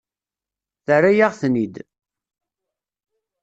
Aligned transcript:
Terra-yaɣ-ten-id. 0.85 1.75